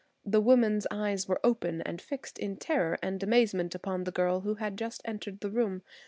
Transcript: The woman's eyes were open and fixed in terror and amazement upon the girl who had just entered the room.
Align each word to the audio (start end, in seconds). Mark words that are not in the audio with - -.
The 0.25 0.41
woman's 0.41 0.87
eyes 0.89 1.27
were 1.27 1.39
open 1.43 1.83
and 1.83 2.01
fixed 2.01 2.39
in 2.39 2.57
terror 2.57 2.97
and 3.03 3.21
amazement 3.21 3.75
upon 3.75 4.03
the 4.03 4.11
girl 4.11 4.39
who 4.41 4.55
had 4.55 4.75
just 4.75 5.03
entered 5.05 5.41
the 5.41 5.51
room. 5.51 5.83